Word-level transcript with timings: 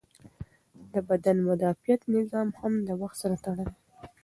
د 0.93 0.95
بدن 1.09 1.37
مدافعت 1.49 2.01
نظام 2.15 2.47
هم 2.59 2.73
د 2.87 2.89
وخت 3.01 3.17
سره 3.23 3.35
تړلی 3.45 3.65
دی. 3.69 3.77